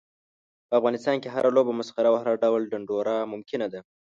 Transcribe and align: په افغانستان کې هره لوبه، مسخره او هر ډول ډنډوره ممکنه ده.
په 0.67 0.73
افغانستان 0.79 1.15
کې 1.21 1.29
هره 1.35 1.49
لوبه، 1.57 1.71
مسخره 1.79 2.07
او 2.11 2.17
هر 2.23 2.33
ډول 2.43 2.61
ډنډوره 2.71 3.15
ممکنه 3.33 3.67
ده. 3.73 3.79